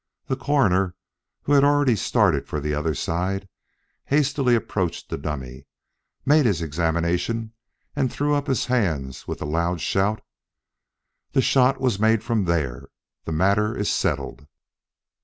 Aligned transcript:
The 0.25 0.35
Coroner, 0.35 0.95
who 1.43 1.51
had 1.53 1.63
already 1.63 1.95
started 1.95 2.47
for 2.47 2.59
the 2.59 2.73
other 2.73 2.95
side, 2.95 3.47
hastily 4.05 4.55
approached 4.55 5.09
the 5.09 5.17
dummy, 5.19 5.67
made 6.25 6.47
his 6.47 6.59
examination 6.59 7.53
and 7.95 8.11
threw 8.11 8.33
up 8.33 8.47
his 8.47 8.65
hand 8.65 9.23
with 9.27 9.37
the 9.37 9.45
loud 9.45 9.79
shout: 9.79 10.23
"The 11.33 11.41
shot 11.43 11.79
was 11.79 11.99
made 11.99 12.23
from 12.23 12.45
there; 12.45 12.87
the 13.25 13.31
matter 13.31 13.77
is 13.77 13.91
settled!" 13.91 14.47